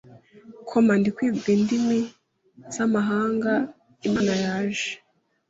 [0.69, 1.99] koma ndi kwiga indimi
[2.73, 3.53] z’amahanga
[4.07, 4.89] Imana yaje